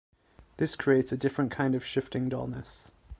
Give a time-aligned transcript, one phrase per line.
[0.57, 2.87] This creates a different kind of shifting dullness.